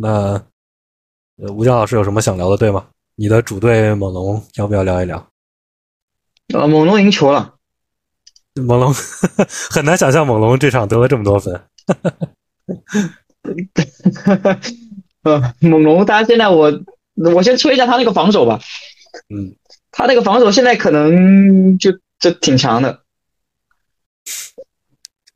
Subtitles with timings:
[0.00, 0.40] 那
[1.36, 2.86] 呃吴江老师有什么想聊的队吗？
[3.16, 5.28] 你的主队猛龙要不要聊一聊？
[6.54, 7.56] 呃，猛龙赢球了。
[8.54, 8.94] 猛龙
[9.70, 11.60] 很难想象猛龙这场得了这么多分。
[15.24, 16.72] 呃，猛龙他现在我
[17.14, 18.60] 我先吹一下他那个防守吧。
[19.34, 19.56] 嗯，
[19.90, 21.90] 他那个防守现在可能就
[22.20, 23.00] 就挺强的。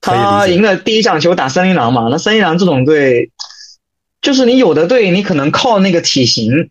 [0.01, 3.31] 他赢了第一场球打森林狼嘛，那森林狼这种队，
[4.23, 6.71] 就是你有的队你可能靠那个体型，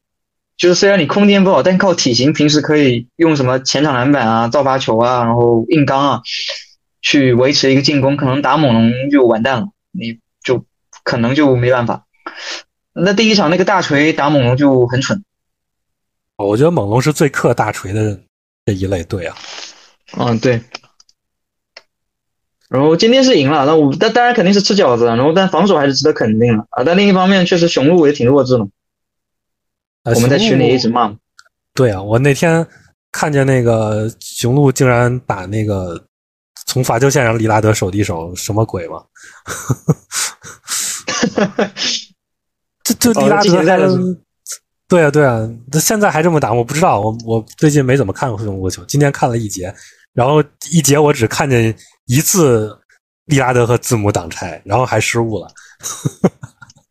[0.57, 6.21] 就是虽然你空间不好，但靠体型平时可以用什么前场篮板啊、造罚球啊，然后硬刚啊，
[7.01, 10.65] 去维持一个进攻，可能打猛龙就完蛋了，你就
[11.03, 12.05] 可能就没办法。
[12.93, 15.23] 那第一场那个大锤打猛龙就很蠢。
[16.37, 18.19] 我觉得猛龙是最克大锤的
[18.65, 19.35] 这一类队啊。
[20.17, 20.61] 嗯，对。
[22.71, 26.81] 然后今天是赢了，那我但当然肯定是吃饺子，然后但防守还是值得肯定的啊。
[26.85, 28.65] 但另一方面，确实雄鹿也挺弱智的。
[30.15, 31.13] 我们在群里一直骂。
[31.73, 32.65] 对啊，我那天
[33.11, 36.01] 看见那个雄鹿竟然打那个
[36.65, 39.03] 从罚球线上利拉德手递手，什么鬼嘛？
[42.83, 43.77] 这这利拉德还
[44.87, 47.01] 对啊对啊，他现在还这么打，我不知道。
[47.01, 49.75] 我我最近没怎么看过雄鹿球，今天看了一节，
[50.13, 51.75] 然后一节我只看见。
[52.11, 52.77] 一次
[53.27, 55.47] 利拉德和字母挡拆，然后还失误了，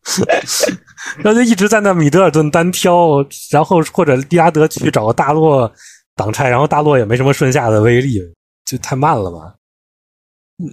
[1.21, 5.71] 然后就一直在那米德尔顿单挑，然后或者利拉德去找个大洛
[6.15, 8.19] 挡拆，然后大洛也没什么顺下的威力，
[8.65, 9.53] 就太慢了嘛，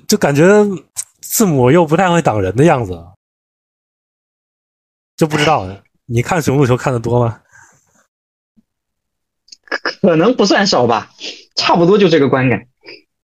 [0.08, 0.48] 就感觉
[1.20, 2.98] 字母又不太会挡人的样子，
[5.14, 5.68] 就不知道
[6.06, 7.42] 你看雄鹿球看的多吗？
[10.00, 11.10] 可能不算少吧，
[11.54, 12.66] 差不多就这个观感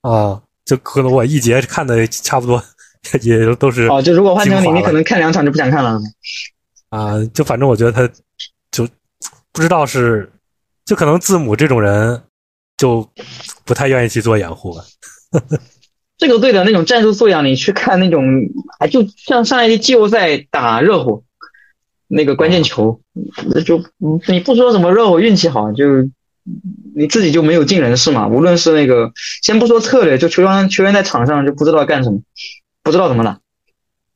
[0.02, 0.42] 啊。
[0.64, 2.62] 就可能我一节看的差不多，
[3.22, 4.00] 也都是哦。
[4.00, 6.00] 就如果换成你，你可能看两场就不想看了。
[6.88, 8.08] 啊，就反正我觉得他，
[8.70, 8.88] 就
[9.52, 10.30] 不知道是，
[10.84, 12.22] 就可能字母这种人，
[12.78, 13.06] 就
[13.64, 14.84] 不太愿意去做掩护了。
[16.16, 18.24] 这个队的那种战术素养，你去看那种，
[18.78, 21.22] 哎，就像上一季季后赛打热火
[22.08, 23.00] 那个关键球，
[23.48, 23.82] 那就
[24.28, 25.84] 你不说什么热火运气好，就。
[26.94, 28.28] 你自己就没有尽人事嘛？
[28.28, 29.10] 无论是那个，
[29.42, 32.20] 先不说策略，就球员球员在场上就不知道干什么，
[32.82, 33.38] 不知道怎么打，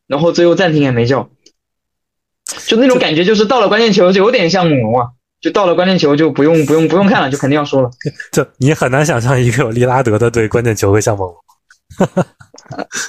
[0.06, 1.30] 然后最后暂停也没叫，
[2.66, 5.06] 就那种感觉，就是到了关键球就有点像猛龙啊，
[5.40, 7.90] 就到了关键球就不用不用不用看了，就肯定要输了。
[8.30, 11.36] 就你很难想象一个有利拉德的队关键球会像猛龙。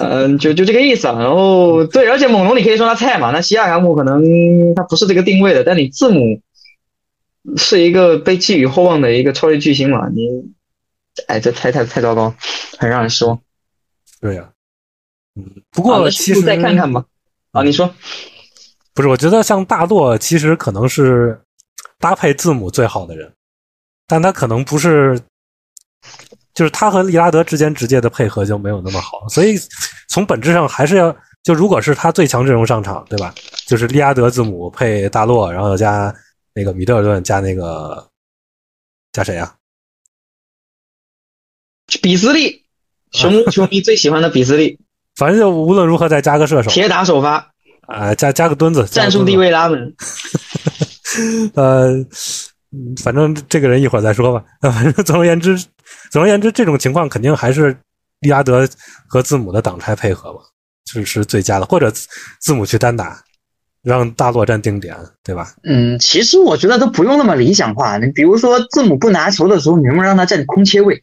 [0.00, 1.18] 嗯，就就这个意思啊。
[1.18, 4.22] 然后对，而且猛龙你可以说他菜嘛，那西亚卡姆可能
[4.74, 6.40] 他不是这个定位的，但你字母。
[7.56, 10.08] 是一个被寄予厚望的一个超级巨星嘛？
[10.10, 10.28] 你，
[11.26, 12.34] 哎，这太太太糟糕，
[12.78, 13.40] 很让人失望。
[14.20, 14.50] 对呀，
[15.36, 17.04] 嗯，不过其实再看看吧。
[17.52, 17.92] 啊，你说，
[18.92, 19.08] 不是？
[19.08, 21.40] 我觉得像大洛其实可能是
[21.98, 23.32] 搭配字母最好的人，
[24.06, 25.18] 但他可能不是，
[26.52, 29.56] 就是他和利拉德之间直接的配合就没有那么好，所以
[30.08, 33.34] 从本质上还是要就如果是他最强阵容上场，对吧？
[33.66, 36.14] 就是利拉德字母配大洛，然后加。
[36.54, 38.08] 那个米德尔顿加那个
[39.12, 39.54] 加谁啊？
[42.02, 42.64] 比斯利，
[43.12, 44.78] 熊球迷最喜欢的比斯利。
[45.16, 47.52] 反正就无论如何再加个射手，铁打首发
[47.88, 49.92] 啊，加加个墩子，战术地位拉满。
[51.54, 51.94] 呃，
[53.02, 54.44] 反正这个人一会儿再说吧。
[54.60, 55.58] 反正总而言之，
[56.10, 57.76] 总而言之，这种情况肯定还是
[58.20, 58.68] 利拉德
[59.08, 60.40] 和字母的挡拆配合吧，
[60.86, 61.90] 是是最佳的，或者
[62.38, 63.22] 字母去单打。
[63.82, 65.54] 让大洛站定点，对吧？
[65.64, 67.96] 嗯，其实我觉得都不用那么理想化。
[67.98, 71.02] 你比如说，字母不拿球的时候，你能不能让他站空切位？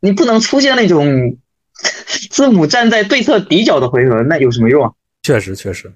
[0.00, 1.38] 你不能出现那种
[2.30, 4.92] 字母站在对侧底角的回合，那有什么用啊？
[5.22, 5.92] 确实，确实。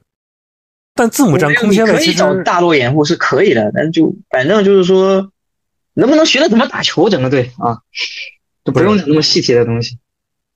[0.94, 5.30] 但字母站空切位，可以找大洛掩护是可以的，但就反正就是说，
[5.94, 7.78] 能不能学的怎么打球，整个队啊，
[8.64, 9.98] 就不用那么细节的东西。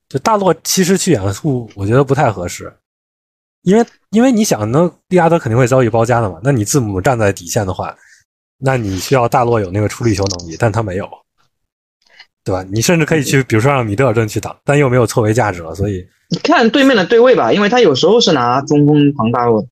[0.09, 2.71] 就大洛其实去掩护，我觉得不太合适。
[3.67, 6.39] 因为，因为你想，那利拉德肯定会遭遇包夹的嘛。
[6.41, 7.93] 那你字母站在底线的话，
[8.59, 11.09] 那你需要大洛有那个出力球能力，但他没有，
[12.45, 12.63] 对吧？
[12.71, 15.75] 你甚至可以去，比如说让米德尔顿去挡，但又没有错位价值了。
[15.75, 19.67] 所以你看对面的对位吧，因为他有时候是拿中锋防大洛。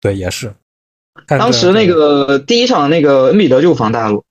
[0.00, 0.52] 对，也是。
[1.28, 4.24] 当时那个第一场那个恩比德就防大洛，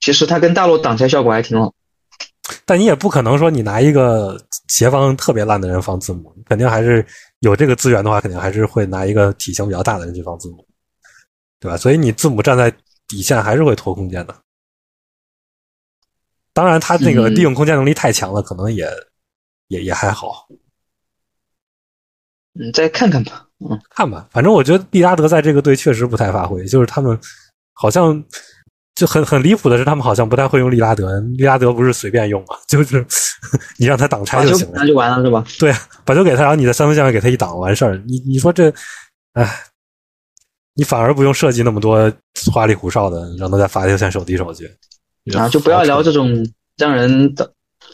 [0.00, 1.72] 其实他跟大洛挡拆效果还挺好。
[2.66, 7.04] 但你也不可能说你拿一个协方特别烂的人放字母，肯定还是
[7.40, 10.66] 有这个资源的话，肯定还是会拿一个体型比较大的人去放字母，
[11.60, 11.76] 对吧？
[11.76, 12.72] 所以你字母站在
[13.06, 14.34] 底线还是会拖空间的。
[16.52, 18.88] 当然，他那个利用空间能力太强了，可能也
[19.68, 20.48] 也也还好。
[22.52, 23.46] 你，再看看吧。
[23.58, 27.18] 嗯，看吧，反正我觉得利拉德在这个队确实不太发挥，就是他们
[27.74, 28.22] 好像
[28.96, 31.20] 就很很离谱的是，他们好像不太会用利拉德。
[31.36, 33.06] 利拉德不是随便用嘛，就是
[33.76, 34.86] 你让他挡拆就行了那。
[34.86, 35.44] 就完了是吧？
[35.58, 35.70] 对，
[36.02, 38.02] 把球给他，然后你在三分线上给他一挡，完事儿。
[38.06, 38.72] 你你说这，
[39.34, 39.46] 哎，
[40.74, 42.10] 你反而不用设计那么多
[42.50, 44.66] 花里胡哨的，让他在罚球线手递手去。
[45.36, 46.48] 啊，就不要聊这种
[46.78, 47.34] 让人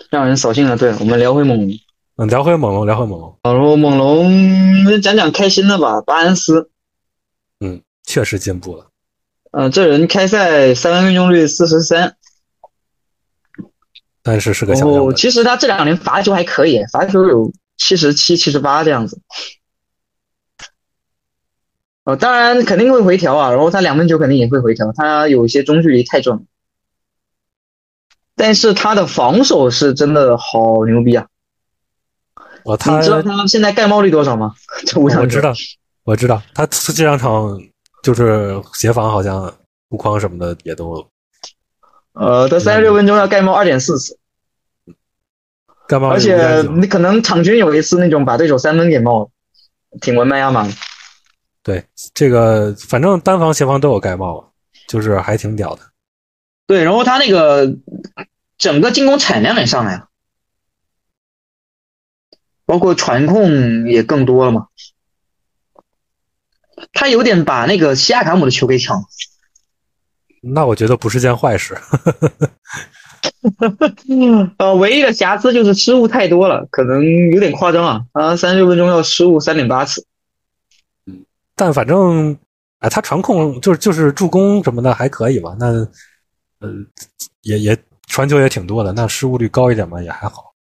[0.09, 1.71] 让人扫兴的对，我们聊回猛龙。
[2.17, 6.71] 嗯，聊回猛龙，聊回猛龙，然后猛龙讲讲开心的吧，巴恩斯，
[7.59, 8.87] 嗯，确实进步了。
[9.53, 12.17] 呃，这人开赛三分命中率四十三，
[14.23, 15.15] 但是是个小样本。
[15.15, 19.21] 其实他这两年罚球还可以，罚球有七十七、七十八这样子。
[22.05, 26.47] 呃，当然肯定会回调啊，然后他两分球肯定也会回调，他有一些中距离太准，
[28.35, 31.27] 但是他的防守是真的好牛逼啊！
[32.65, 34.55] 哦，他你知道他现在盖帽率多少吗？
[34.87, 35.53] 这五场球我知道，
[36.05, 37.61] 我知道，他这两场
[38.03, 39.53] 就是协防好像
[39.89, 41.09] 护框什么的也都
[42.13, 44.19] 呃，他三十六分钟要盖帽二点四次，
[45.89, 46.11] 盖帽？
[46.11, 49.31] 而且你可能场均有一次那种把对手三分给帽了，
[50.01, 50.69] 挺文麦亚马。
[51.63, 54.53] 对这个，反正单防协防都有盖帽，
[54.89, 55.83] 就是还挺屌的。
[56.67, 57.77] 对，然后他那个
[58.59, 60.09] 整个进攻产量也上来了，
[62.67, 64.67] 包括传控也更多了嘛。
[66.93, 69.05] 他有点把那个西亚卡姆的球给抢了。
[70.43, 71.79] 那我觉得不是件坏事。
[74.59, 78.03] 呃，唯一的瑕疵就是失误太多了，可能有点夸张啊。
[78.13, 80.05] 啊三十六分钟要失误三点八次。
[81.07, 81.25] 嗯
[81.55, 82.37] 但反正，
[82.81, 85.55] 哎，他传控就是就是助攻什么的还可以吧？
[85.59, 85.67] 那
[86.59, 86.73] 呃，
[87.43, 90.53] 也也传球也挺多的，那失误率高一点嘛，也还好。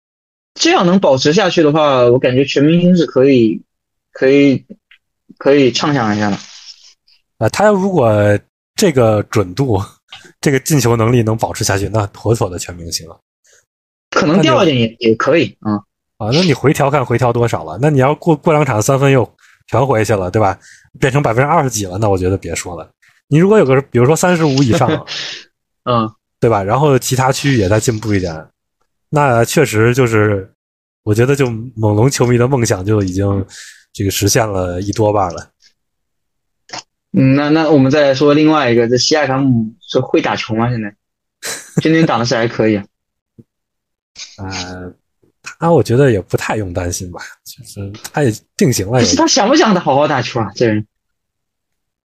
[0.53, 3.63] 这样能保持下去的话，我感觉全明星是可以，
[4.11, 4.65] 可以，
[5.37, 6.37] 可以畅想一下的。
[7.37, 8.11] 啊、他如果
[8.75, 9.81] 这个准度、
[10.39, 13.19] 这个进球能力能保持下去，那妥妥的全明星了。
[14.09, 15.73] 可能掉一点也也可以啊。
[16.17, 17.79] 啊，那你回调看回调多少了？
[17.81, 19.27] 那你要过过两场三分又
[19.67, 20.57] 全回去了，对吧？
[20.99, 22.87] 变成百分之二十几了，那我觉得别说了。
[23.27, 24.89] 你如果有个比如说三十五以上，
[25.89, 26.07] 嗯，
[26.39, 26.61] 对吧？
[26.61, 28.45] 然后其他区域也在进步一点，
[29.09, 30.51] 那确实就是，
[31.03, 33.45] 我觉得就猛龙球迷的梦想就已经
[33.93, 35.51] 这个实现了一多半了。
[37.13, 40.69] 嗯，那那我们再来说另外一个，这西亚卡姆是会打球吗？
[40.69, 40.95] 现在
[41.81, 42.85] 今天打的是还可以啊。
[44.37, 44.93] 呃，
[45.59, 49.17] 他我觉得也不太用担心吧，就是他也定型了也可是。
[49.17, 50.49] 他想不想好好打球啊？
[50.55, 50.87] 这人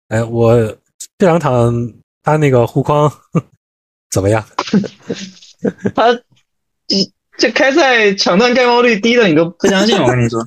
[0.07, 0.55] 哎，我
[1.17, 1.71] 这两场
[2.23, 3.11] 他那个护框
[4.09, 4.43] 怎么样？
[5.93, 6.13] 他
[6.87, 10.43] 这这开赛抢断盖帽率低的你都不相信，我跟你说。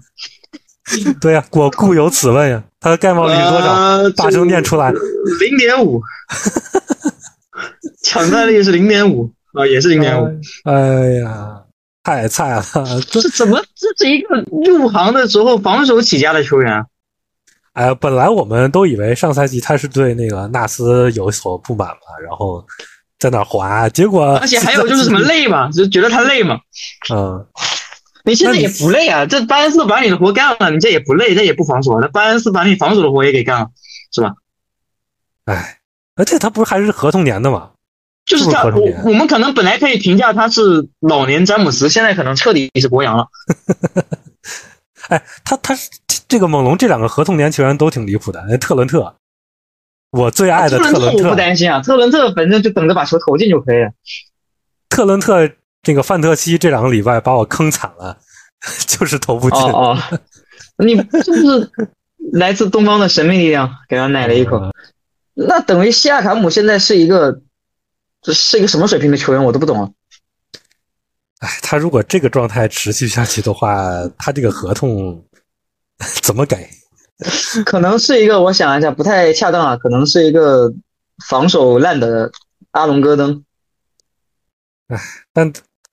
[1.20, 3.72] 对呀、我故有此问呀，他的盖帽率是多少？
[3.72, 4.92] 呃大声念出来。
[5.40, 6.00] 零点五，
[8.02, 10.26] 抢断率是零点五啊，也是零点五。
[10.64, 11.60] 哎呀，
[12.02, 12.62] 太菜了！
[13.10, 13.60] 这这怎么？
[13.76, 16.84] 这是一个入行的时候防守起家的球员啊。
[17.74, 22.64] 哎呀，本来我们都以为上赛季他是对那个纳斯有所不满嘛，然后
[23.18, 26.58] 在那滑，结果而且还有就是什么累嘛，就觉得他累嘛。
[27.12, 27.46] 嗯，
[28.24, 33.70] 你现在也不累啊，这巴恩斯把你的活干了，你这也不累，这也不防守，那巴恩斯把你防守的活也给干了，
[34.12, 34.34] 是吧？
[35.46, 35.78] 哎，
[36.16, 37.70] 而且他不是还是合同年的吗？
[38.26, 43.26] 就是他，我我们可能本来可以评价他是老年詹姆斯，现在可能彻底是博扬了。
[45.08, 45.74] 哎，他他
[46.28, 49.16] 这个猛龙这两个合同年球员都挺离谱的，那特伦特，
[50.12, 53.90] 我最爱的特伦我不特伦特，担心啊，特伦特反正就等着把球投进就可以了。
[54.88, 55.50] 特伦特
[55.82, 58.18] 这个范特西这两个礼拜把我坑惨了，
[58.86, 59.58] 就是投不进。
[59.60, 60.18] 哦哦，
[60.84, 61.70] 你是不是
[62.32, 64.56] 来自东方的神秘力量给他奶了一口？
[64.58, 64.72] 嗯
[65.46, 67.40] 那等于西亚卡姆现在是一个，
[68.20, 69.88] 这是一个什么水平的球员，我都不懂啊。
[71.38, 75.24] 哎，他如果这个状态持续下去的话，他这个合同
[76.20, 76.68] 怎么给？
[77.64, 80.70] 可能是一个，我想一下，不太恰当啊，可能是一个
[81.26, 82.30] 防守烂的
[82.72, 83.42] 阿隆戈登。
[85.32, 85.50] 但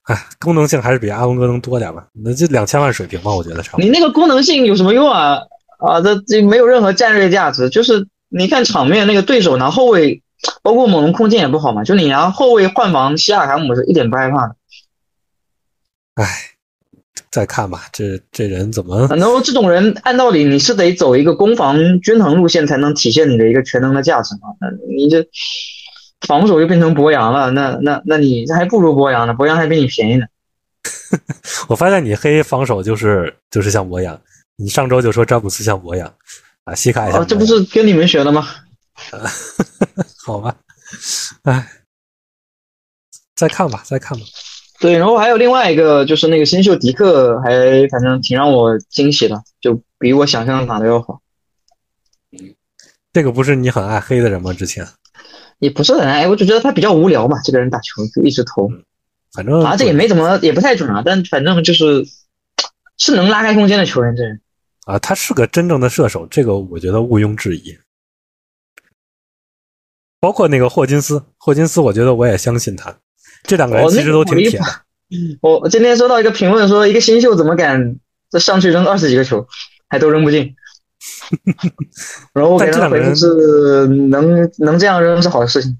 [0.07, 2.05] 哎， 功能性还是比阿龙哥能多点吧？
[2.13, 3.83] 那这两千万水平吧，我觉得差不多。
[3.85, 5.39] 你那个功能性有什么用啊？
[5.79, 7.69] 啊，这这没有任何战略价值。
[7.69, 10.23] 就是你看场面那个对手拿后卫，
[10.63, 14.55] 包括猛龙空间也不好嘛，就你拿后卫换防西亚卡姆是一点不害怕的。
[16.15, 16.25] 哎，
[17.29, 19.07] 再看吧，这这人怎么？
[19.09, 24.49] 然后这种人按道理你是得走一个攻防均衡路线，才能体现你的一个全能的价值嘛。
[24.59, 25.27] 那你这
[26.25, 30.25] 防守又变成博扬了，那那那你还不如博扬呢，博扬还比你便宜呢。
[31.67, 34.19] 我发现你黑防守就是就是像博扬，
[34.55, 36.11] 你上周就说詹姆斯像博洋
[36.63, 38.47] 啊，西卡也像、哦，这不是跟你们学的吗？
[40.25, 40.55] 好吧？
[41.43, 41.67] 哎，
[43.35, 44.25] 再看吧，再看吧。
[44.79, 51.19] 对，然后还有另外一个就是那个新秀迪克，还反正挺让我惊喜的，就比我想象的打的要好。
[53.11, 54.53] 这个不是你很爱黑的人吗？
[54.53, 54.87] 之前
[55.59, 58.69] 也不是很爱，我就觉得他比较无聊嘛，这个人打球就一直投，
[59.33, 62.05] 反正啊，这也没怎么，也不太准啊，但反正就是
[62.97, 64.39] 是能拉开空间的球员，这人。
[64.85, 67.77] 啊，他是个真正的射手，这个我觉得毋庸置疑。
[70.19, 72.95] 包括那个霍金斯，霍金斯，我觉得我也相信他。
[73.43, 74.65] 这两个人其实都挺铁的。
[75.41, 77.97] 我我今天收到一个评论说，一个新秀怎么敢
[78.29, 79.47] 这上去扔二十几个球，
[79.89, 80.55] 还都扔不进。
[82.33, 85.77] 然后我给他的回复是：能能这样扔是好事情。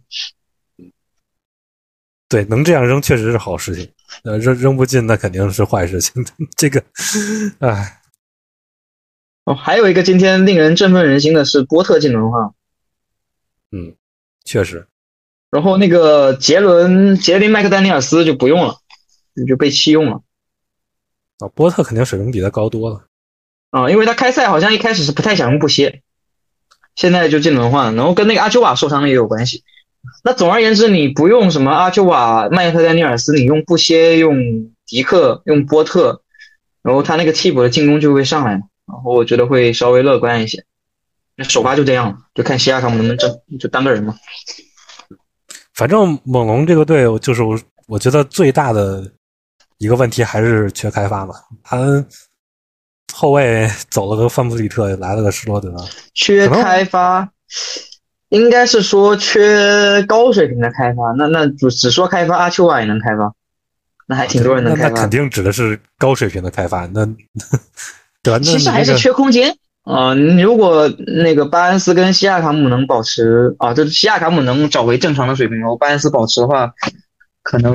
[2.29, 3.89] 对，能这样扔确实是好事情。
[4.23, 6.25] 呃，扔扔不进那肯定是坏事情。
[6.57, 6.83] 这个，
[7.59, 8.01] 哎。
[9.45, 12.51] 哦，还有一个今天令人振奋人心的是波特进轮换。
[13.71, 13.95] 嗯，
[14.43, 14.85] 确实。
[15.49, 18.75] 然后那个杰伦杰林麦克丹尼尔斯就不用了，
[19.47, 20.21] 就被弃用了。
[21.39, 23.06] 啊，波特肯定水平比他高多了。
[23.69, 26.01] 啊，因为他开赛好像一开始是不太想用布歇，
[26.95, 29.63] 现在就进轮换，然后跟那个阿丘瓦受伤了也有关系。
[30.23, 34.37] 那总而言之，你不用什么阿丘瓦、麦克丹尼尔斯，你用布歇、用
[34.85, 36.21] 迪克、用波特，
[36.81, 40.63] 然后他那个替补的进攻就会上来，然后我觉得会稍微乐观一些。
[41.35, 44.15] 那首发就这样了，就看西亚卡姆能不能争，就当个人嘛。
[45.73, 49.11] 反正猛龙这个队，就是我我觉得最大的
[49.77, 51.35] 一个问题还是缺开发嘛。
[51.63, 51.77] 他
[53.13, 55.73] 后卫走了个范布里特，来了个施罗德，
[56.13, 57.27] 缺开发，
[58.29, 61.11] 应该是说缺高水平的开发。
[61.17, 63.33] 那那只只说开发，阿丘瓦也能开发，
[64.07, 64.89] 那还挺多人能开发。
[64.89, 66.85] 那肯定指的是高水平的开发。
[66.87, 67.05] 那
[68.21, 68.39] 对吧？
[68.39, 69.55] 其实还是缺空间。
[69.83, 70.85] 啊，你如果
[71.23, 76.73] 那个巴恩斯跟西亚卡姆能保持啊，就是西亚卡姆能找回正常的水平，然后巴恩斯保持的话，
[77.47, 77.73] 可能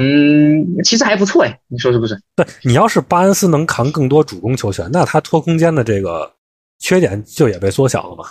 [0.85, 2.21] 其实还不错哎，你说是不是？
[2.37, 6.31] 对你要是巴恩斯能扛更多主攻球权，那他拖空间的这个
[6.79, 8.25] 缺点就也被缩小了嘛。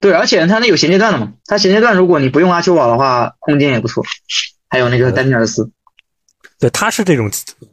[0.00, 4.02] 对，而且他那有衔接段的嘛，他衔接段如果你不用阿丘瓦的话，空间也不错。
[4.70, 5.70] 还有那个丹尼尔斯，
[6.58, 7.30] 对，他是这种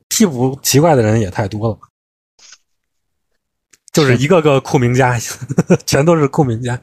[0.09, 1.79] 替补奇怪的人也太多了。
[3.93, 5.17] 就是一个个库明加，
[5.87, 6.77] 全都是库明加，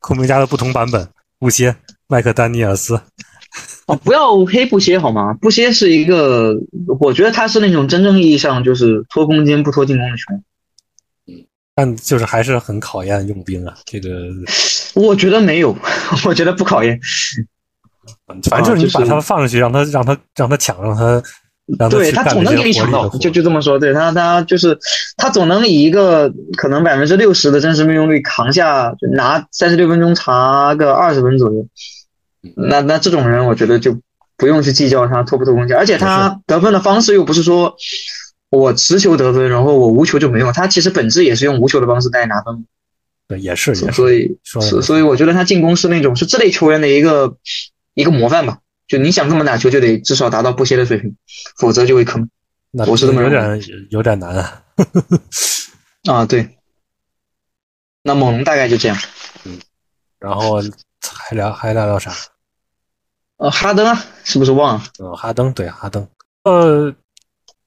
[0.00, 1.06] 库明加的不同版本。
[1.38, 1.76] 布歇、
[2.08, 3.00] 麦克丹尼尔斯，
[3.86, 5.34] 哦，不要黑布歇好吗？
[5.34, 6.54] 布歇是一个，
[7.00, 10.44] 我觉得他是那种真正意义上就是拖空间不拖进攻的球员。
[11.26, 13.76] 嗯，但就是还是很考验用兵啊。
[13.84, 14.08] 这个，
[14.94, 15.76] 我觉得没有，
[16.24, 17.00] 我觉得不考验。
[18.48, 21.22] 反正就是你把他放上去，让他让他让他抢，让他。
[21.90, 23.76] 对他总能给你抢到，就就这么说。
[23.76, 24.78] 对他，他就是
[25.16, 31.66] 他总能以一个可能百分之六十的真实命中率扛下，就拿三十六分钟查个二十分左右。
[32.54, 33.98] 那那这种人，我觉得就
[34.36, 37.74] 不用去计较他拖不拖空间，而且他得分的方式又不是说
[38.48, 40.52] 我持球得分，然后我无球就没用。
[40.52, 42.64] 他其实本质也是用无球的方式在拿分。
[43.26, 43.74] 对，也是。
[43.74, 47.34] 所以，所所以我觉得他进攻是那种是这类球员的一个
[47.94, 48.58] 一个模范吧。
[48.86, 51.16] 就你想这么打球，就得至少达到布歇的水平，
[51.58, 52.30] 否则就会坑。
[52.70, 54.62] 那我是这么有点有点难啊。
[56.04, 56.56] 啊，对。
[58.02, 58.96] 那猛龙大概就这样。
[59.44, 59.58] 嗯。
[60.20, 60.60] 然后
[61.02, 62.12] 还聊还聊聊啥？
[63.38, 64.84] 呃，哈登啊，是不是忘了？
[65.00, 66.08] 呃，哈登对哈登。
[66.44, 66.94] 呃，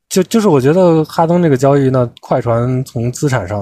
[0.07, 3.59] 就就是我觉得哈登这个交易呢，快船从资产上，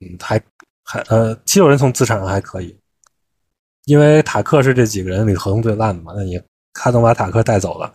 [0.00, 0.38] 嗯，还
[0.84, 2.78] 还呃，七六人从资产上还可以，
[3.86, 6.38] 因为塔克是这几个人里合同最烂的嘛，那你。
[6.72, 7.92] 卡登把塔克带走了，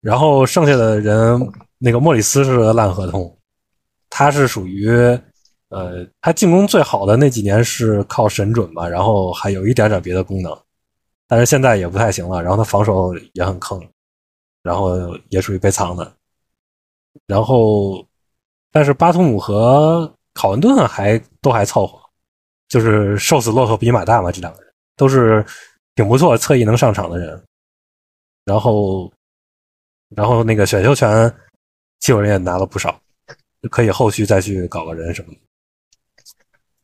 [0.00, 1.40] 然后剩下的人，
[1.78, 3.36] 那个莫里斯是个烂合同，
[4.10, 4.88] 他是属于，
[5.70, 10.56] 呃，他进攻最好的那几年是靠神准吧，然后还有一点点别的功能，
[11.26, 13.80] 但是现在也不太行了，然后他防守也很坑，
[14.62, 16.12] 然后也属于被藏的，
[17.26, 18.06] 然后，
[18.70, 21.98] 但是巴图姆和考文顿还都还凑合，
[22.68, 25.44] 就是瘦死骆驼比马大嘛，这两个人都是
[25.94, 27.42] 挺不错，侧翼能上场的人。
[28.44, 29.10] 然后，
[30.14, 31.34] 然后那个选秀权，
[32.00, 33.00] 七六人也拿了不少，
[33.70, 35.38] 可以后续再去搞个人什么的。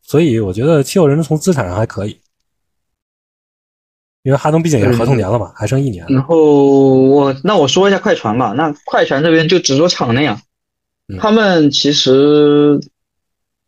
[0.02, 2.18] 所以我觉得七六人从资产上还可以，
[4.22, 6.04] 因为哈登毕竟也是合同年了嘛，还剩一年。
[6.08, 10.40] 然后我那我说一下快船吧，那快船这边就只说场内啊，
[11.18, 12.80] 他们其实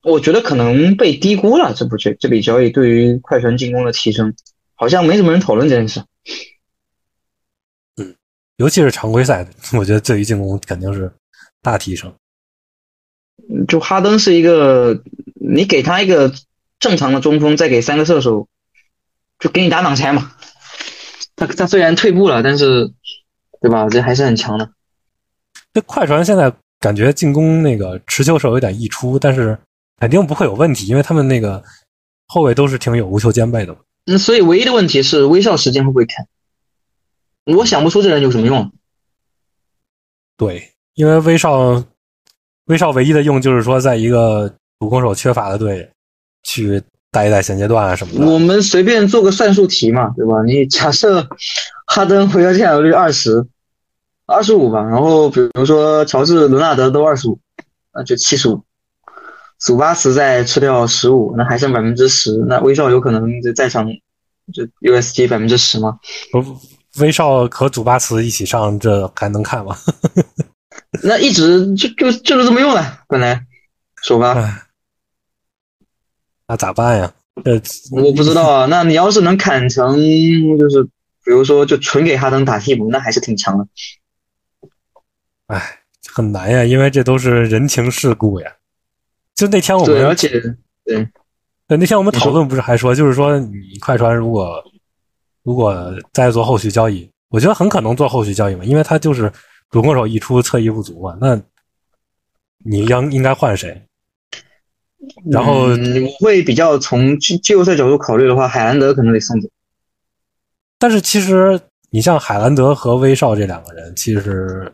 [0.02, 4.34] 我觉得可能被低估了，这部这这笔交易对于快船进攻的提升，
[4.74, 6.02] 好像没什么人讨论这件事。
[8.62, 9.44] 尤其是常规赛，
[9.76, 11.12] 我觉得对于进攻肯定是
[11.60, 12.14] 大提升。
[13.66, 15.02] 就哈登是一个，
[15.34, 16.32] 你给他一个
[16.78, 18.46] 正常的中锋，再给三个射手，
[19.40, 20.30] 就给你打挡拆嘛。
[21.34, 22.92] 他他虽然退步了，但是，
[23.60, 23.88] 对吧？
[23.88, 24.70] 这还是很强的。
[25.74, 29.58] 这快船现在感觉进攻那个持球手有点溢出，但是
[29.98, 31.60] 肯定不会有问题，因为他们那个
[32.28, 33.76] 后卫都是挺有无球兼备的。
[34.06, 36.14] 嗯，所以唯一的问题是微笑时间会不会开？
[37.46, 38.70] 我想不出这人有什么用。
[40.36, 41.84] 对，因为威少，
[42.66, 45.90] 威少唯一的用就是说，在一个主攻手缺乏的队
[46.42, 48.26] 去带一带衔接段啊什么的。
[48.30, 50.42] 我们随便做个算术题嘛，对吧？
[50.44, 51.28] 你假设
[51.86, 53.46] 哈登回合占有率二十。
[54.24, 57.38] 二十五吧，然后比如说乔治、伦纳德都二十五，
[57.92, 58.62] 那就七十五。
[59.58, 62.36] 祖巴茨再吃掉十五，那还剩百分之十。
[62.48, 63.86] 那威少有可能就在场
[64.54, 65.98] 就 USG 百分之十吗？
[66.94, 69.76] 不，威少和祖巴茨一起上，这还能看吗？
[71.02, 73.44] 那一直就就就是这么用的，本来
[74.02, 74.34] 首发。
[76.46, 77.12] 那咋办呀？
[77.44, 77.54] 呃
[77.92, 78.66] 我不知道啊。
[78.70, 79.96] 那你要是能砍成，
[80.58, 80.82] 就是
[81.24, 83.66] 比如说就纯给哈登打替补，那还是挺强的。
[85.46, 85.80] 哎，
[86.12, 88.52] 很难呀，因为这都是人情世故呀。
[89.34, 90.28] 就那天我们，对，而且
[90.84, 91.08] 对，
[91.66, 94.62] 对，那天我们讨论不是还说，就是说你快船如果
[95.42, 99.32] 如果再做后续交易，我觉得很可能做后续交易嘛，因为他就是
[99.70, 101.16] 主攻手一出，侧翼不足嘛。
[101.20, 101.40] 那
[102.64, 103.82] 你应应该换谁？
[105.30, 105.76] 然后我
[106.20, 109.48] 会比较从季季后赛角度考虑的话，海兰德可能得送走。
[110.78, 114.72] 但是其实你像海兰德和威少这两个人，其实。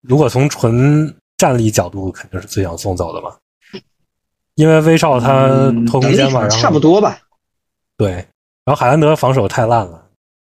[0.00, 3.36] 如果从纯战力角度，肯定是最想送走的嘛，
[4.54, 5.48] 因为威少他
[5.88, 7.18] 偷空间嘛，然后差不多吧。
[7.96, 8.24] 对，
[8.68, 10.10] 然后海兰德防守太烂了，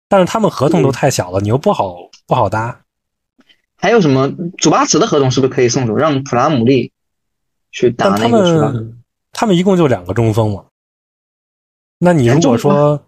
[0.07, 2.78] 但是他们合同都太小了，你又不好不好搭。
[3.75, 4.31] 还有什么？
[4.59, 6.92] 祖巴茨的合同是不是可以送走，让普拉姆利
[7.71, 9.02] 去打那个他们
[9.33, 10.66] 他们一共就两个中锋嘛。
[12.00, 13.02] 那你如果说，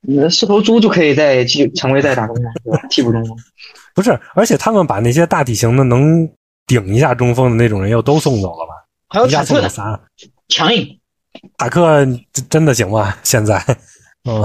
[0.00, 3.36] 那是头猪就可以在继续成为再打中锋，替补中锋。
[3.92, 6.26] 不是，而且他们把那些大体型的能
[6.66, 8.72] 顶一下中锋的那种人又都送走了吧？
[9.10, 10.00] 还有塔克仨
[10.48, 10.98] 强硬，
[11.58, 12.06] 塔克
[12.48, 13.14] 真的行吗？
[13.22, 13.62] 现在，
[14.26, 14.42] 嗯，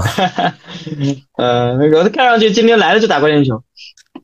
[1.36, 3.60] 呃，那个看上去今天来了就打关键球，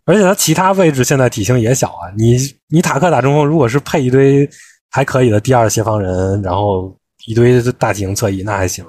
[0.05, 2.09] 而且他其他位置现在体型也小啊。
[2.16, 2.37] 你
[2.68, 4.49] 你塔克打中锋，如果是配一堆
[4.90, 8.85] 还可以的第二协防人，然后一堆大体型侧翼，那还行。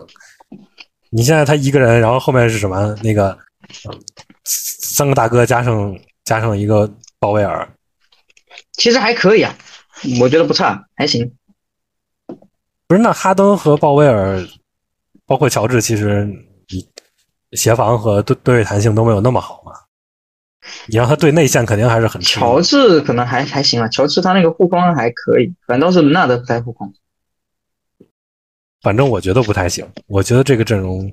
[1.10, 2.96] 你现在他一个人，然后后面是什么？
[3.04, 3.38] 那个
[4.94, 5.98] 三个大哥加上。
[6.26, 7.68] 加上一个鲍威尔，
[8.74, 9.52] 其实还可以啊，
[10.22, 11.28] 我觉得不差，还行。
[12.86, 14.40] 不是那哈登和鲍威尔，
[15.26, 16.30] 包括乔治，其实
[17.54, 19.72] 协防和对对位弹性都没有那么好嘛。
[20.88, 22.22] 你让他对内线肯定还是很。
[22.22, 26.92] 乔治可能还还行啊，乔治他那个护框还可以，反倒是伦纳德不太护框。
[28.82, 31.12] 反正我觉得不太行，我觉得这个阵容。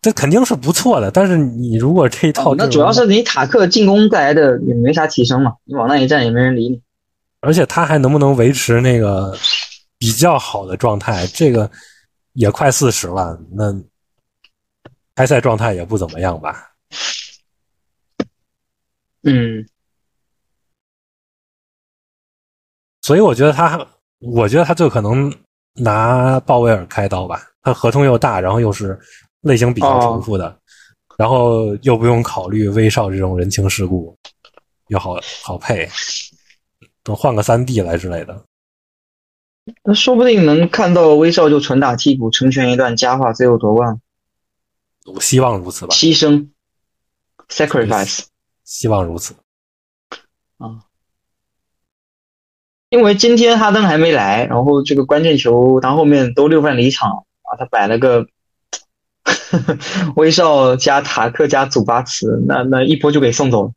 [0.00, 6.80] 这肯定是不错的，但是你如果这一套，那主要是你塔克进攻带来的也没啥提升嘛，你往那一站也没人理你。
[7.40, 9.36] 而且他还能不能维持那个
[9.98, 11.26] 比较好的状态？
[11.26, 11.70] 这个
[12.32, 13.74] 也快四十了，那
[15.20, 16.70] 开赛状态也不怎么样吧？
[19.22, 19.68] 嗯，
[23.02, 23.86] 所以我觉得他，
[24.20, 25.30] 我觉得他最可能
[25.74, 27.46] 拿鲍威尔开刀吧。
[27.60, 28.98] 他合同又大，然后又是。
[29.42, 30.54] 类型比较重复的，
[31.16, 34.14] 然后又不用考虑威少这种人情世故，
[34.88, 35.88] 又好好配，
[37.02, 38.44] 等换个三 D 来之类的，
[39.82, 43.98] 那说不定能看到威少就纯打替补，成全一段佳话，最后夺冠。
[45.18, 45.94] 希望如此吧。
[45.94, 46.48] 牺牲
[47.48, 48.24] ，sacrifice，
[48.64, 49.34] 希望如此。
[50.58, 50.84] 啊，
[52.90, 58.26] 因为今天哈登还没来，然后这个关键球他后面都六犯离场啊，他摆了个。
[60.14, 63.72] 威少加塔克加祖巴茨，那那一波就给送走了。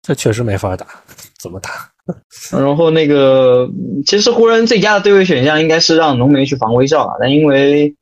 [0.00, 0.86] 这确实没法打，
[1.38, 1.92] 怎么打？
[2.50, 3.68] 然后那个，
[4.06, 7.94] 其实湖人最佳的对位选项应该是让浓眉去防威少啊，但因为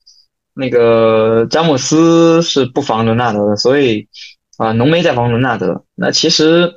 [0.54, 4.08] 那个詹姆斯是不防伦纳德的，所以
[4.56, 6.74] 啊，浓眉在防伦纳德，那其实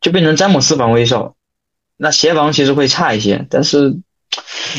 [0.00, 1.36] 就变成詹姆斯防威少，
[1.96, 3.98] 那协防其实会差一些，但是。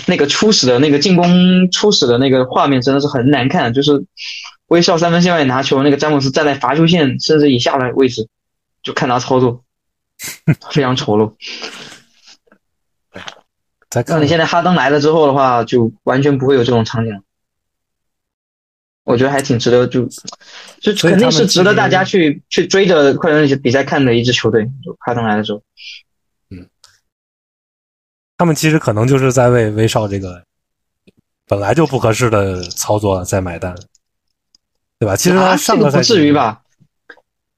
[0.07, 4.05] 那个初始的那个进攻初始的那个画面真的是很难看，就是
[4.67, 8.27] 威少三分线外拿球，那个詹姆斯站在罚球线甚至以下的位置，
[8.83, 9.63] 就看他操作，
[10.71, 11.31] 非常丑陋。
[14.07, 17.21] 那你现在哈登来了之后的话，就完全不会有这种场景。
[19.05, 20.05] 我觉得还挺值得，就
[20.81, 24.65] 就肯定是值得大家去去追着快船比赛看的一支球队。
[24.83, 25.61] 就哈登来的时候，
[26.49, 26.67] 嗯
[28.37, 30.43] 他们其实可能就是在为威少这个
[31.47, 33.73] 本来就不合适的操作在买单，
[34.99, 35.15] 对吧？
[35.15, 36.61] 其实他啊这个不上个赛季至于吧？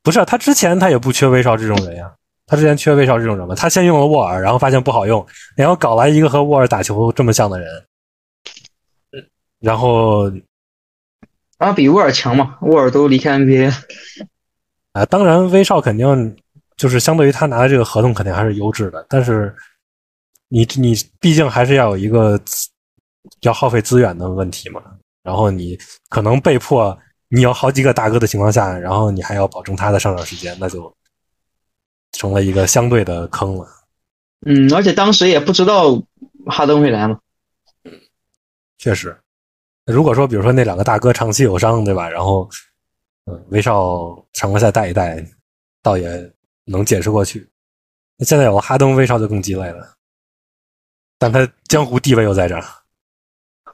[0.03, 2.13] 不是，他之前他也不缺威少这种人呀。
[2.45, 3.55] 他之前缺威少这种人吗？
[3.55, 7.85] 他先用了沃尔，然后发现不好用，然后搞来一个和沃尔打球这么像的人，
[9.59, 10.31] 然后
[11.57, 12.57] 啊，比沃尔强嘛？
[12.61, 13.73] 沃尔都离开 NBA，
[14.93, 16.35] 啊，当然威少肯定
[16.75, 19.55] 就是相对于他拿的这个合同肯定还是优质的，但是
[20.49, 22.39] 你你毕竟还是要有一个
[23.41, 24.81] 要耗费资源的问题嘛。
[25.23, 30.95] 然后你可能被迫你有好几个大哥的情况下，然后你还要保证他的上场时间，那就
[32.13, 33.67] 成了一个相对的坑了。
[34.45, 36.01] 嗯，而且当时也不知道
[36.45, 37.19] 哈登会来嘛。
[38.77, 39.17] 确实，
[39.87, 42.09] 如果说比如说那两个大哥长期有伤，对吧？
[42.09, 42.49] 然后，
[43.25, 45.25] 嗯，威少常规赛带一带，
[45.81, 46.31] 倒也
[46.65, 47.47] 能解释过去。
[48.17, 49.95] 那现在有了哈登，威少就更鸡肋了，
[51.17, 52.63] 但他江湖地位又在这儿。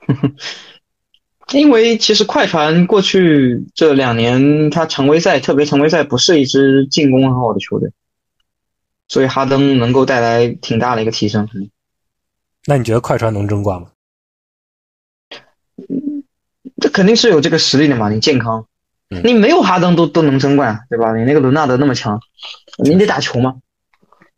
[1.51, 7.91] 因为其实快船过去这两年，他常规赛，特别常规赛不是一支进攻很好的球队，
[9.07, 11.49] 所以哈登能够带来挺大的一个提升。
[12.65, 13.89] 那你觉得快船能争冠吗？
[16.81, 18.67] 这肯定是有这个实力的嘛，你健康，
[19.09, 19.21] 嗯。
[19.23, 21.15] 你没有哈登都都能争冠，对吧？
[21.15, 22.19] 你那个伦纳德那么强，
[22.83, 23.55] 你得打球吗，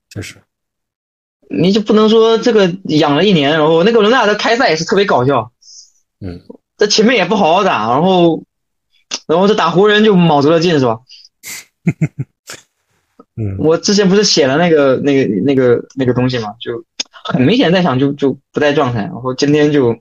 [0.09, 0.41] 确实，
[1.49, 5.51] 你就不能说这个养了一年，然后那个伦纳德开赛也是特别搞笑，
[6.19, 6.41] 嗯，
[6.77, 8.43] 这前面也不好好打，然后
[9.27, 10.99] 然后这打湖人就卯足了劲，是吧？
[13.37, 16.85] 嗯，我之前不是写了那个那个那个那个东西嘛，就
[17.25, 19.97] 很明显在想就就不在状态，然后今天就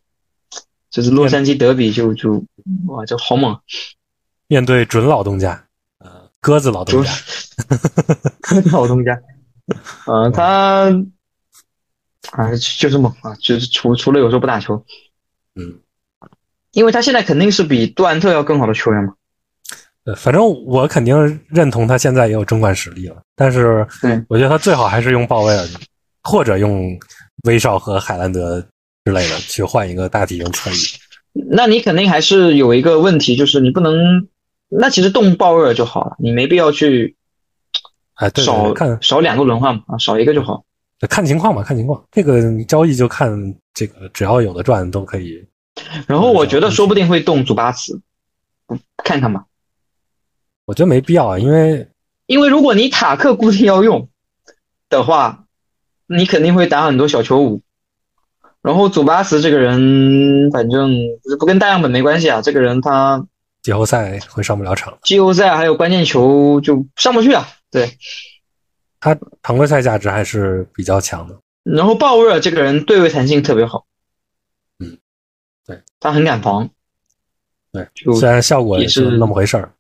[0.94, 2.44] 就是洛杉矶德比就就
[2.86, 3.58] 哇就好猛，
[4.46, 5.64] 面对准老东家，
[5.98, 7.10] 呃，鸽子老东家，
[8.40, 9.20] 鸽 子老东家，
[10.06, 10.84] 嗯、他
[12.30, 14.84] 啊就是猛啊，就是除除了有时候不打球，
[15.56, 15.80] 嗯，
[16.70, 19.14] 因为他现在肯定是比杜兰特要更好的球员嘛，
[20.04, 24.24] 呃，反正我肯定认同他现在也有争冠实力了，但是对。
[24.28, 25.66] 我觉得他最好还是用鲍威尔，
[26.22, 26.96] 或者用
[27.48, 28.64] 威少和海兰德
[29.04, 30.76] 之类的去换一个大体型侧翼。
[31.50, 34.28] 那你肯定还是有一个问题，就是你不能，
[34.68, 37.16] 那其实动鲍威尔就好了，你没必要去
[38.14, 40.64] 哎，对对少，看少两个轮换嘛，啊，少一个就好。
[41.10, 42.02] 看情况吧，看情况。
[42.12, 43.28] 这个交易就看
[43.74, 45.44] 这个，只要有的赚都可以。
[46.06, 48.00] 然后我觉得说不定会动祖巴茨，
[48.68, 49.44] 嗯看看吧。
[50.64, 51.88] 我觉得没必要啊，因为
[52.26, 54.08] 因为如果你塔克固定要用
[54.88, 55.44] 的话，
[56.06, 57.60] 你肯定会打很多小球舞。
[58.64, 60.90] 然后祖巴茨这个人，反正
[61.38, 62.40] 不跟大样本没关系啊。
[62.40, 63.22] 这个人他
[63.62, 67.46] 季后赛会上不了场，季后赛还有关键球就上不去啊。
[67.70, 67.90] 对，
[69.00, 71.38] 他常规赛价值还是比较强的。
[71.62, 73.84] 然后鲍威尔这个人对位弹性特别好，
[74.78, 74.96] 嗯，
[75.66, 76.70] 对，他很敢防。
[77.70, 79.70] 对，就虽然效果也是那么回事儿。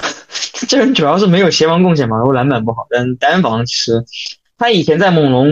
[0.68, 4.04] 这人主要是没有协防贡献嘛，然后篮板不好，但单防其实
[4.58, 5.48] 他以前在猛龙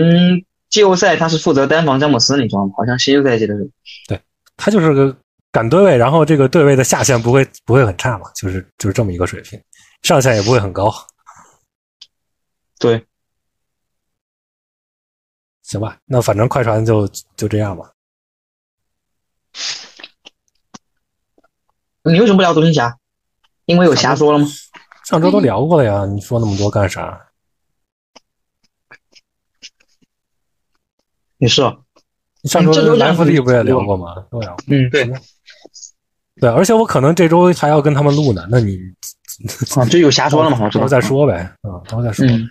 [0.71, 2.73] 季后赛他是负责单防詹姆斯，你知道吗？
[2.77, 4.19] 好像新秀赛季的时候。
[4.57, 5.17] 他就是个
[5.53, 9.59] 敢对位，然后这个对位的下限不会不会很差嘛，就是就是这么一个水平，
[10.03, 10.93] 上限也不会很高。
[12.79, 13.07] 对，
[15.63, 17.93] 行吧，那反正快船就就这样吧。
[22.03, 22.99] 你为什么不聊独行侠？
[23.67, 24.47] 因为有侠说了吗？
[25.05, 27.28] 上周都聊过了呀，你说那么多干啥？
[31.39, 31.77] 也是啊，
[32.45, 34.15] 上周这周莱弗利不也聊过吗？
[34.31, 34.65] 都聊过。
[34.69, 35.11] 嗯，对
[36.41, 38.79] 对，而且我可能这周还要跟他们录呢，那你
[39.77, 40.85] 啊，就有瞎说了嘛，我知道。
[40.85, 42.27] 到时候再说呗，啊，到时候再说。
[42.27, 42.49] 嗯，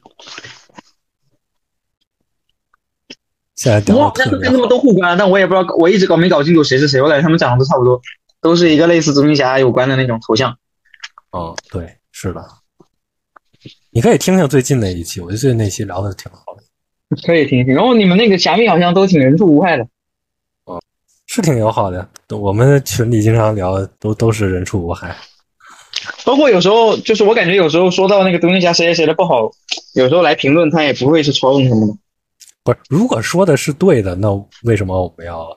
[3.55, 7.01] 现在聊我好的特别好像跟他们都互关，但我也不知道，我一直搞没搞清楚谁是谁。
[7.01, 8.01] 我感觉他们长得都差不多，
[8.41, 10.57] 都是一个类似独行侠有关的那种头像。
[11.31, 12.45] 哦，对，是的。
[13.91, 16.46] 你可以听听最近那一期，我觉得最近那期聊的挺好的，
[17.25, 17.73] 可以听一听。
[17.73, 19.87] 然后你们那个侠蜜好像都挺人畜无害的。
[20.65, 20.81] 哦
[21.25, 22.07] 是挺友好的。
[22.29, 25.15] 我们群里经常聊，都都是人畜无害。
[26.25, 29.49] 包括有时候，就是我感觉有时候说到那个独行侠谁谁谁的不好，
[29.93, 31.93] 有时候来评论他也不会是嘲讽什么的。
[32.63, 34.29] 不是，如果说的是对的，那
[34.63, 35.47] 为什么我们要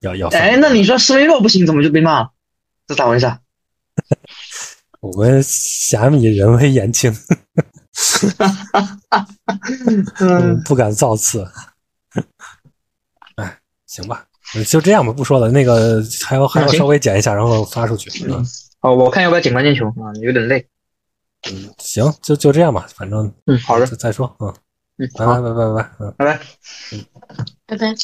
[0.00, 0.28] 要要？
[0.28, 2.30] 哎，那你说施威洛不行，怎么就被骂了？
[2.86, 3.38] 这咋回事啊？
[5.00, 7.12] 我们侠米人微言轻，
[10.20, 11.46] 嗯，不敢造次。
[13.36, 14.26] 哎，行吧，
[14.66, 15.50] 就这样吧，不说了。
[15.50, 18.10] 那个还要还要稍微剪一下，然后发出去。
[18.26, 18.44] 嗯，
[18.80, 20.12] 哦，我看要不要剪关键球啊？
[20.22, 20.66] 有点累。
[21.50, 24.34] 嗯行，就就这样吧，反正嗯，好的再，说。
[24.40, 24.52] 嗯，
[24.98, 25.90] 嗯，拜拜，拜拜拜拜。
[26.92, 27.04] 嗯。
[27.66, 27.76] 拜拜。
[27.76, 27.94] 拜拜。